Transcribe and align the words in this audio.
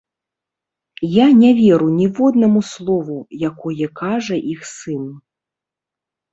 Я 1.23 1.27
не 1.41 1.51
веру 1.59 1.89
ніводнаму 1.99 2.65
слову, 2.71 3.19
якое 3.53 3.85
кажа 4.03 4.43
іх 4.57 4.61
сын. 4.77 5.03